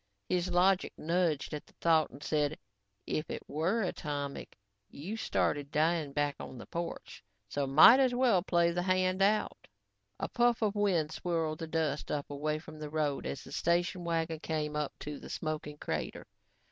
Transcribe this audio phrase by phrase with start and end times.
[0.27, 2.57] His logic nudged at the thought and said,
[3.05, 4.57] "If it were atomic,
[4.89, 9.67] you started dying back on the porch, so might as well play the hand out."
[10.19, 14.03] A puff of wind swirled the dust up away from the road as the station
[14.03, 16.25] wagon came up to the smoking crater.